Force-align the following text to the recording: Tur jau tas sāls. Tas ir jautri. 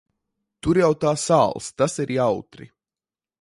Tur 0.67 0.79
jau 0.81 0.89
tas 1.03 1.25
sāls. 1.31 1.67
Tas 1.83 1.99
ir 2.05 2.15
jautri. 2.17 2.71